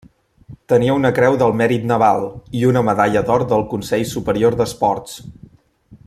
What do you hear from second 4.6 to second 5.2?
d'Esports.